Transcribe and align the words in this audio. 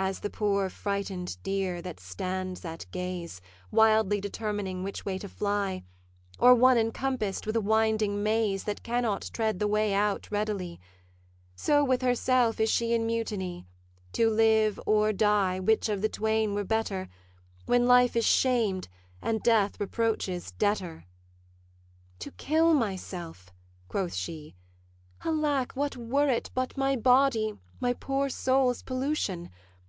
As 0.00 0.20
the 0.20 0.30
poor 0.30 0.70
frighted 0.70 1.36
deer, 1.42 1.82
that 1.82 1.98
stands 1.98 2.64
at 2.64 2.86
gaze, 2.92 3.40
Wildly 3.72 4.20
determining 4.20 4.84
which 4.84 5.04
way 5.04 5.18
to 5.18 5.28
fly, 5.28 5.82
Or 6.38 6.54
one 6.54 6.78
encompass'd 6.78 7.46
with 7.46 7.56
a 7.56 7.60
winding 7.60 8.22
maze, 8.22 8.62
That 8.62 8.84
cannot 8.84 9.28
tread 9.34 9.58
the 9.58 9.66
way 9.66 9.92
out 9.92 10.30
readily; 10.30 10.78
So 11.56 11.82
with 11.82 12.02
herself 12.02 12.60
is 12.60 12.70
she 12.70 12.94
in 12.94 13.06
mutiny, 13.06 13.66
To 14.12 14.30
live 14.30 14.78
or 14.86 15.12
die 15.12 15.58
which 15.58 15.88
of 15.88 16.00
the 16.00 16.08
twain 16.08 16.54
were 16.54 16.62
better, 16.62 17.08
When 17.66 17.84
life 17.86 18.14
is 18.14 18.24
shamed, 18.24 18.86
and 19.20 19.42
death 19.42 19.80
reproach's 19.80 20.52
debtor. 20.52 21.06
'To 22.20 22.30
kill 22.36 22.72
myself,' 22.72 23.52
quoth 23.88 24.14
she, 24.14 24.54
'alack, 25.24 25.72
what 25.72 25.96
were 25.96 26.28
it, 26.30 26.52
But 26.54 26.68
with 26.74 26.78
my 26.78 26.94
body 26.94 27.54
my 27.80 27.92
poor 27.94 28.28
soul's 28.28 28.84
pollution? 28.84 29.50